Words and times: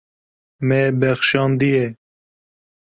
Me 0.67 0.79
bexşandiye. 0.99 1.85